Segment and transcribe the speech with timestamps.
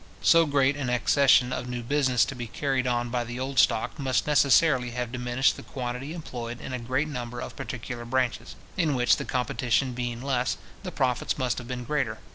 [0.23, 3.99] So great an accession of new business to be carried on by the old stock,
[3.99, 8.95] must necessarily have diminished the quantity employed in a great number of particular branches, in
[8.95, 12.17] which the competition being less, the profits must have been greater.